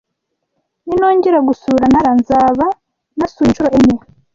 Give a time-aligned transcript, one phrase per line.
[0.85, 2.65] Ninongera gusura Nara, nzaba
[3.17, 3.97] nasuye inshuro enye